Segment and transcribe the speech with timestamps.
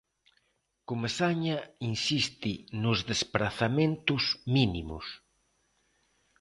[0.89, 1.57] Comesaña
[1.91, 2.51] insiste
[2.83, 4.23] nos desprazamentos
[4.55, 5.05] mínimos.